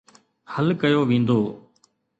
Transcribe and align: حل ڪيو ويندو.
حل 0.53 0.67
ڪيو 0.81 0.99
ويندو. 1.09 1.39